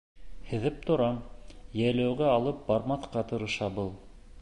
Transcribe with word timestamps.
Һиҙеп 0.51 0.79
торам, 0.87 1.19
йәйләүгә 1.83 2.33
алып 2.39 2.67
бармаҫҡа 2.73 3.27
тырыша 3.33 3.73
был. 3.81 3.97